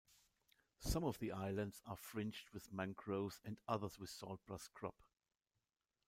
Some 0.79 1.03
of 1.03 1.19
the 1.19 1.31
islands 1.31 1.79
are 1.85 1.95
fringed 1.95 2.49
with 2.49 2.73
mangroves 2.73 3.39
and 3.45 3.59
others 3.67 3.99
with 3.99 4.09
salt 4.09 4.43
brush 4.47 4.61
scrub. 4.61 4.95